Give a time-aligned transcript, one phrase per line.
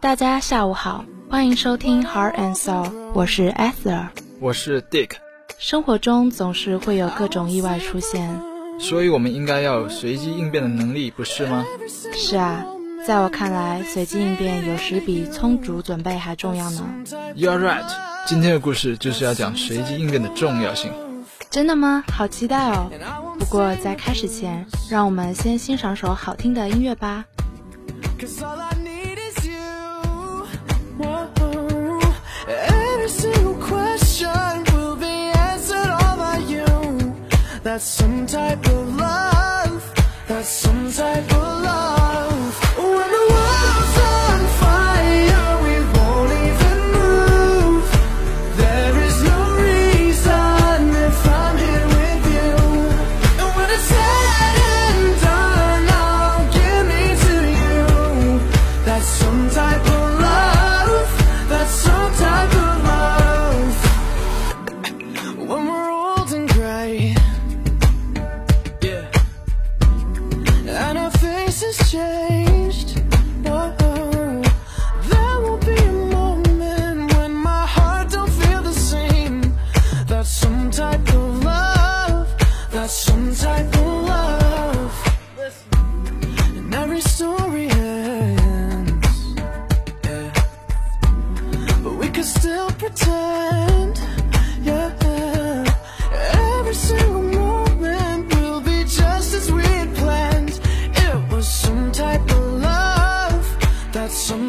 [0.00, 4.06] 大家下午好，欢迎收听 Heart and Soul，我是 Ether，
[4.38, 5.10] 我是 Dick。
[5.58, 8.40] 生活中总是会有各种意外出现，
[8.78, 11.66] 所以我们应该要有随机应变的能力，不是吗？
[12.14, 12.64] 是啊，
[13.04, 16.88] 在我看来，随机应变有时比充足准备还重要呢。
[17.34, 17.84] You're right，
[18.24, 20.92] 今天的故事就是要讲随机应变的重要性。
[21.50, 22.04] 真的吗？
[22.12, 22.88] 好期待哦！
[23.36, 27.24] 不过在开始前，让我们先欣赏首好听的音乐吧。
[37.78, 39.94] That's some type of love.
[40.26, 41.37] That's some type of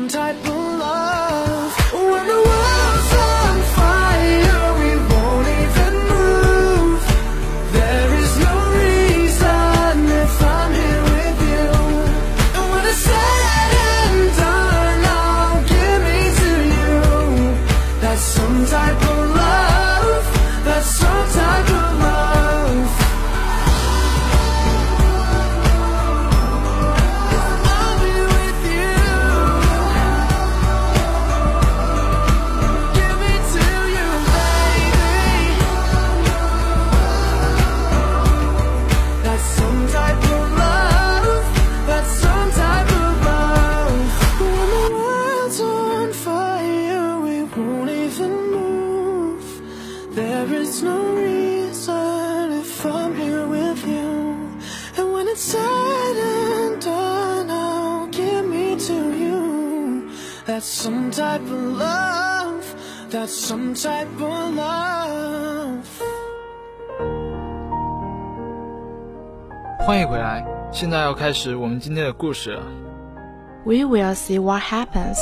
[0.10, 1.94] type of love.
[1.94, 2.59] When the
[60.49, 62.65] That's some type of love.
[63.11, 65.87] That's some type of love.
[69.87, 72.63] 欢迎回来，现在要开始我们今天的故事了。
[73.65, 75.19] We will see what happens.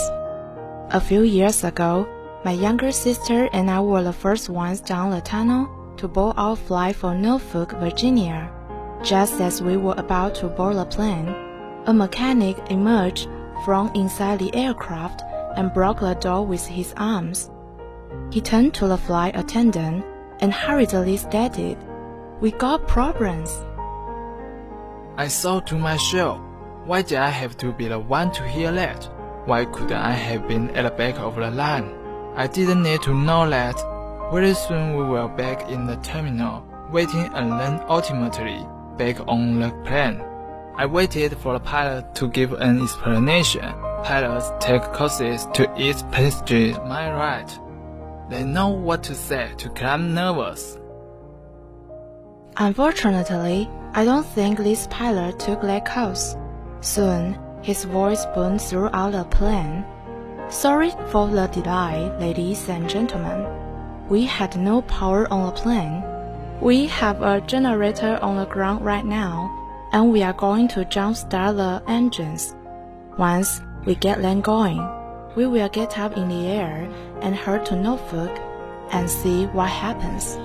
[0.91, 2.06] A few years ago,
[2.44, 5.66] my younger sister and I were the first ones down the tunnel
[5.97, 8.50] to board our flight for Norfolk, Virginia.
[9.03, 11.34] Just as we were about to board the plane,
[11.87, 13.28] a mechanic emerged
[13.63, 15.23] from inside the aircraft
[15.56, 17.50] and broke the door with his arms.
[18.31, 20.06] He turned to the flight attendant
[20.40, 21.78] and hurriedly stated,
[22.40, 23.50] We got problems.
[25.18, 26.40] I thought to myself,
[26.85, 29.09] why did I have to be the one to hear that?
[29.45, 31.94] Why couldn't I have been at the back of the line?
[32.35, 33.75] I didn't need to know that.
[34.31, 38.66] Very soon we were back in the terminal, waiting and then ultimately
[38.97, 40.22] back on the plane.
[40.79, 43.73] I waited for the pilot to give an explanation.
[44.03, 47.49] Pilots take courses to ease passengers my right.
[48.29, 50.77] They know what to say to calm nervous.
[52.57, 56.35] Unfortunately, I don't think this pilot took that course.
[56.81, 59.83] Soon, his voice boomed throughout the plane.
[60.49, 63.47] Sorry for the delay, ladies and gentlemen.
[64.09, 66.03] We had no power on the plane.
[66.62, 71.57] We have a generator on the ground right now, and we are going to jumpstart
[71.57, 72.56] the engines.
[73.18, 74.78] Once we get them going,
[75.36, 76.89] we will get up in the air
[77.22, 78.38] and head to Norfolk
[78.92, 80.36] and see what happens.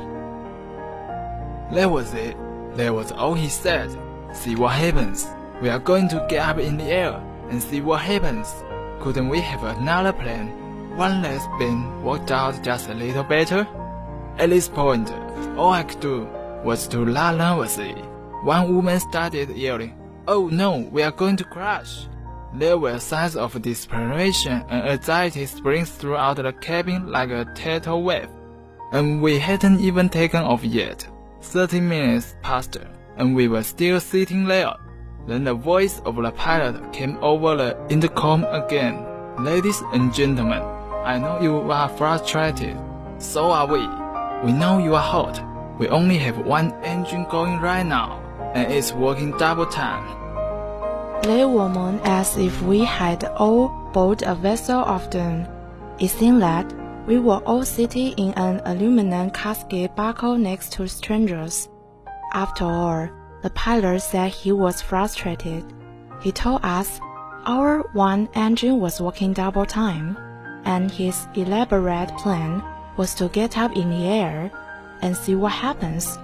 [1.75, 2.37] That was it.
[2.77, 3.91] That was all he said.
[4.35, 5.27] See what happens.
[5.61, 8.53] We are going to get up in the air and see what happens.
[9.01, 10.97] Couldn't we have another plan?
[10.97, 13.67] One that's been worked out just a little better?
[14.39, 15.11] At this point,
[15.57, 16.25] all I could do
[16.65, 17.95] was to laugh nervously.
[18.43, 19.95] One woman started yelling,
[20.27, 22.09] Oh no, we are going to crash.
[22.55, 28.29] There were signs of desperation and anxiety springs throughout the cabin like a tidal wave.
[28.93, 31.09] And we hadn't even taken off yet.
[31.41, 32.77] Thirty minutes passed,
[33.17, 34.75] and we were still sitting there.
[35.27, 39.07] Then the voice of the pilot came over the intercom again.
[39.39, 40.63] Ladies and gentlemen,
[41.05, 42.77] I know you are frustrated.
[43.19, 43.81] So are we.
[44.45, 45.43] We know you are hot.
[45.79, 48.22] We only have one engine going right now,
[48.55, 50.23] and it's working double time.
[51.23, 55.47] They were woman as if we had all bought a vessel of doom.
[56.01, 56.73] It seemed that
[57.07, 61.69] we were all sitting in an aluminum casket buckle next to strangers.
[62.33, 63.09] After all,
[63.43, 65.65] the pilot said he was frustrated.
[66.23, 67.01] He told us
[67.45, 70.17] our one engine was working double time,
[70.65, 72.63] and his elaborate plan
[72.97, 74.51] was to get up in the air
[75.03, 76.19] and see what happens.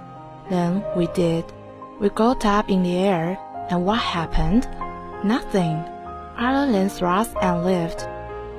[0.49, 1.45] Then we did.
[1.99, 3.37] We got up in the air,
[3.69, 4.69] and what happened?
[5.21, 5.83] Nothing.
[6.37, 8.07] Other than thrust and lift.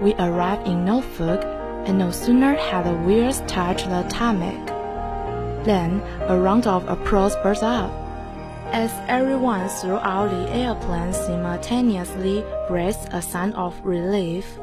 [0.03, 1.41] We arrived in Norfolk,
[1.87, 4.67] and no sooner had the wheels touched the tarmac.
[5.65, 7.91] Then a round of applause burst up.
[8.73, 14.59] As everyone throughout the airplane simultaneously breathed a sign of relief.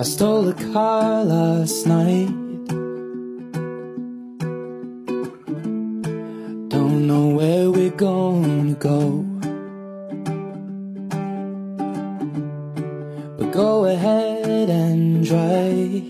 [0.00, 2.32] I stole a car last night.
[6.70, 9.26] Don't know where we're gonna go.
[13.36, 16.08] But go ahead and drive.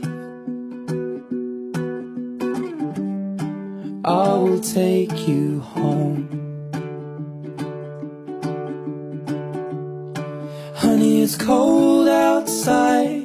[4.04, 6.28] I will take you home.
[10.76, 13.19] Honey, it's cold outside.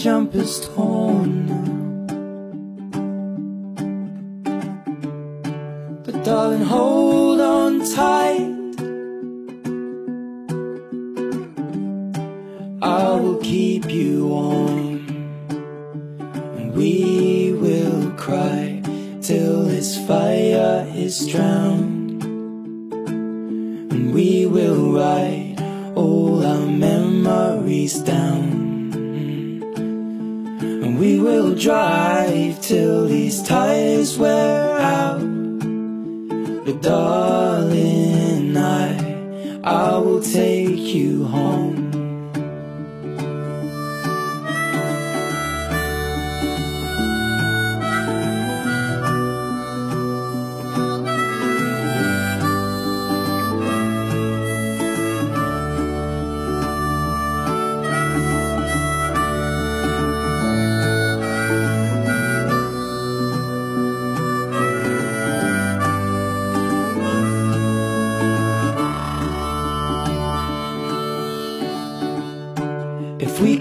[0.00, 1.46] Your jumper's torn.
[6.04, 8.46] But darling, hold on tight.
[12.82, 15.06] I will keep you warm,
[16.56, 18.82] and we will cry
[19.20, 22.22] till this fire is drowned,
[23.92, 25.56] and we will write
[25.94, 28.29] all our memories down.
[31.20, 35.20] We will drive till these tires wear out.
[36.64, 41.89] But darling, I, I will take you home.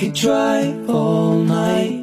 [0.10, 2.02] We drive all night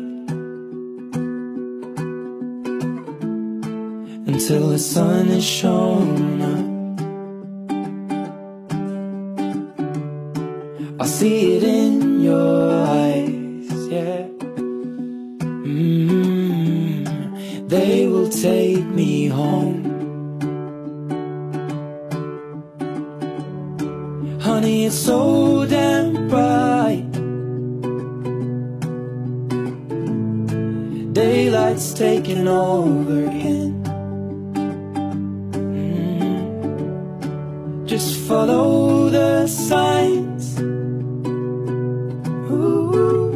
[4.29, 6.67] until the sun is shown up.
[11.01, 14.29] I see it in your eyes, yeah.
[15.67, 17.09] Mm,
[17.69, 19.83] they will take me home.
[24.41, 25.56] Honey, it's so
[31.17, 33.83] Daylight's taking over again.
[36.93, 37.87] Mm.
[37.87, 40.61] Just follow the signs.
[42.51, 43.33] Ooh.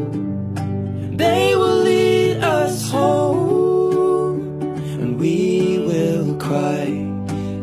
[1.16, 4.42] They will lead us home,
[5.00, 6.84] and we will cry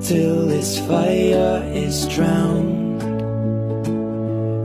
[0.01, 3.03] till this fire is drowned,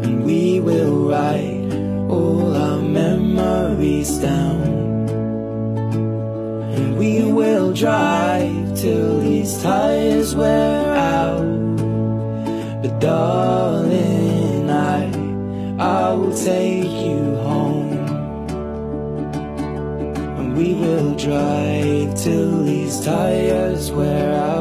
[0.02, 1.74] and we will write
[2.08, 4.71] all our memories down.
[6.74, 11.76] And we will drive till these tires wear out.
[12.82, 15.04] But darling, I,
[15.78, 17.92] I will take you home.
[20.38, 24.51] And we will drive till these tires wear out.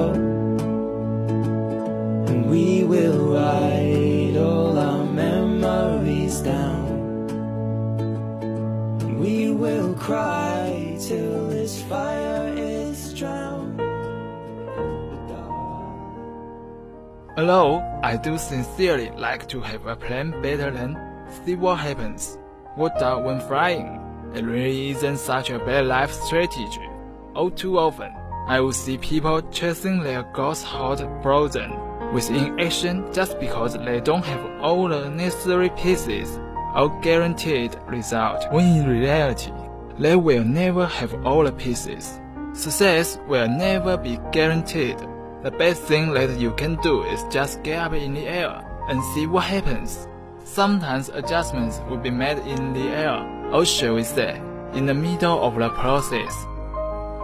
[17.41, 20.95] Although I do sincerely like to have a plan better than
[21.43, 22.37] see what happens,
[22.75, 23.99] what does when flying.
[24.35, 26.87] It really isn't such a bad life strategy.
[27.33, 28.13] All too often,
[28.47, 31.71] I will see people chasing their goals hot frozen
[32.13, 36.39] with inaction just because they don't have all the necessary pieces
[36.75, 39.51] or guaranteed result, when in reality,
[39.97, 42.21] they will never have all the pieces.
[42.53, 44.97] Success will never be guaranteed.
[45.43, 49.03] The best thing that you can do is just get up in the air and
[49.15, 50.07] see what happens.
[50.43, 54.39] Sometimes adjustments will be made in the air, or shall we say,
[54.73, 56.31] in the middle of the process.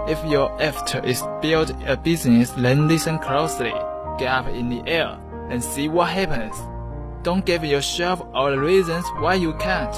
[0.09, 3.73] If your effort is build a business, then listen closely,
[4.17, 5.19] get up in the air,
[5.51, 6.55] and see what happens.
[7.21, 9.93] Don't give yourself all the reasons why you can't.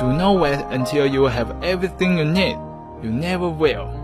[0.00, 2.56] Do not wait until you have everything you need.
[3.00, 3.99] You never will.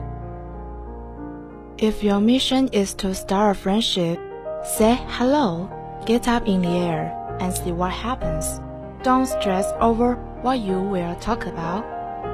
[1.78, 4.18] If your mission is to start a friendship,
[4.64, 5.68] say hello,
[6.06, 8.62] get up in the air, and see what happens.
[9.02, 11.84] Don't stress over what you will talk about.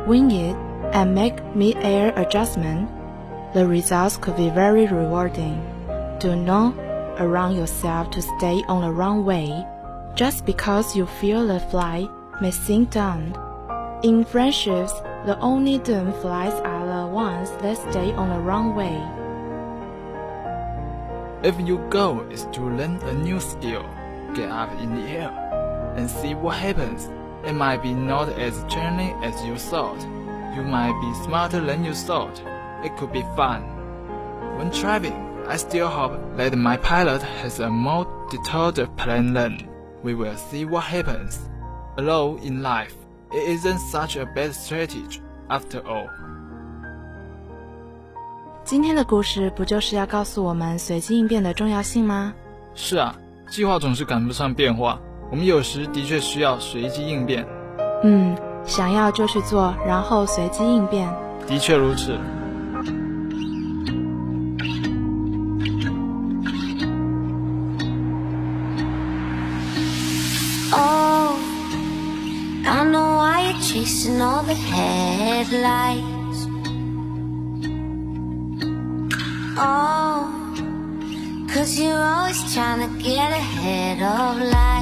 [0.07, 0.55] Wing it
[0.95, 2.89] and make mid-air adjustment.
[3.53, 5.59] The results could be very rewarding.
[6.21, 6.79] Do not
[7.21, 9.67] allow yourself to stay on the wrong way
[10.15, 12.09] just because you feel the flight
[12.41, 13.35] may sink down.
[14.05, 14.93] In friendships,
[15.27, 19.03] the only doomed flies are the ones that stay on the wrong way.
[21.45, 23.85] If your goal is to learn a new skill,
[24.33, 27.11] get up in the air and see what happens.
[27.45, 30.01] It might be not as challenging as you thought.
[30.55, 32.41] You might be smarter than you thought.
[32.85, 33.63] It could be fun.
[34.57, 39.69] When traveling, I still hope that my pilot has a more detailed plan than
[40.05, 41.41] we will see what happens.
[41.99, 42.95] Although in life,
[43.33, 45.21] it isn't such a bad strategy
[45.51, 46.09] after all.
[48.73, 52.33] 今天的故事不就是要告诉我们随机应变的重要性吗？
[52.75, 53.15] 是啊，
[53.51, 54.99] 计划总是赶不上变化，
[55.31, 57.47] 我们有时的确需要随机应变。
[58.03, 61.07] 嗯，想要就去做，然后随机应变。
[61.47, 62.19] 的确如此。
[70.73, 71.37] Oh,
[72.65, 76.12] I know why you're chasing all the headlights.
[81.73, 84.82] Cause you're always trying to get ahead of life.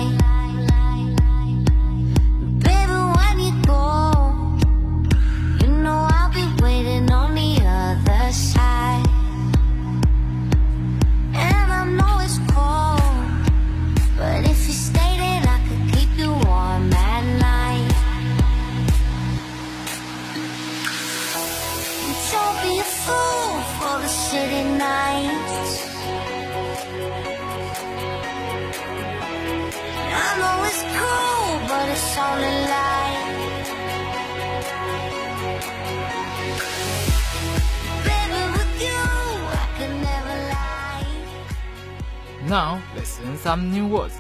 [42.50, 44.14] Now let's learn some new words.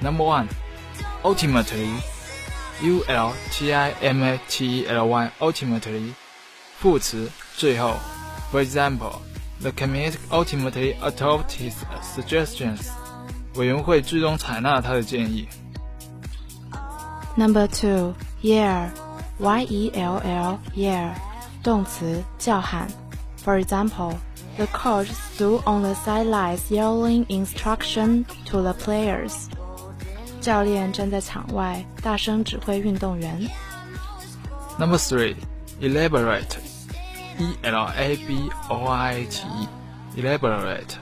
[0.00, 0.48] Number one,
[1.24, 1.90] ultimately,
[2.82, 6.14] U L T I M A T E L Y, ultimately,
[6.78, 7.94] 副词最后。
[8.50, 9.20] For example,
[9.62, 12.88] the committee ultimately adopted his suggestions.
[13.54, 15.48] 委员会最终采纳他的建议。
[17.36, 18.90] Number two, yell,
[19.38, 21.14] y e l l, yell，
[21.62, 22.88] 动词叫喊。
[23.42, 24.14] For example,
[24.56, 29.48] the coach stood on the sidelines yelling instruction to the players.
[30.40, 33.48] 教练站在场外大声指挥运动员。
[34.78, 35.36] Number three,
[35.80, 36.56] elaborate,
[37.38, 39.68] E L A B O R A T E,
[40.20, 40.96] elaborate,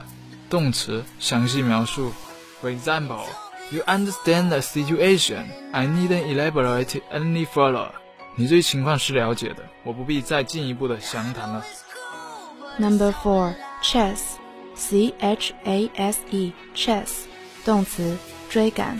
[0.49, 2.11] 动词详细描述。
[2.61, 3.23] For example,
[3.71, 5.45] you understand the situation.
[5.71, 7.89] I needn't elaborate any further.
[8.35, 11.65] 你对情况是了解的，我不必再进一步的详谈了。
[12.77, 14.37] Number four, chase,
[14.75, 17.25] c h a s e, chase，
[17.63, 18.17] 动词
[18.49, 18.99] 追赶。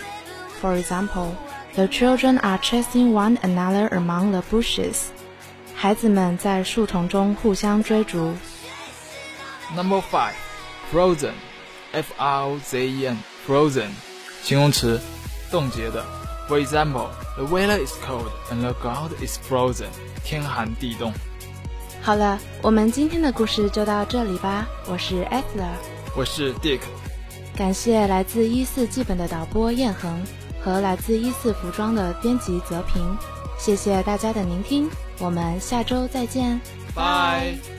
[0.61, 1.31] For example,
[1.73, 5.05] the children are chasing one another among the bushes.
[5.75, 8.33] 孩子们在树丛中互相追逐。
[9.75, 10.33] Number five,
[10.91, 11.33] frozen,
[11.93, 13.89] F R O Z E N, frozen,
[14.43, 14.99] 形容词，
[15.49, 16.05] 冻结的。
[16.47, 17.07] For example,
[17.37, 19.87] the weather is cold and the ground is frozen.
[20.23, 21.13] 天寒地冻。
[22.06, 24.64] 好了，我们今天的故事就到这里吧。
[24.86, 25.74] 我是 e t h e r
[26.16, 26.78] 我是 Dick，
[27.56, 30.22] 感谢来自一四剧本的导播燕恒
[30.60, 33.02] 和来自一四服装的编辑泽平，
[33.58, 36.60] 谢谢大家的聆听，我们下周再见。
[36.94, 37.75] 拜。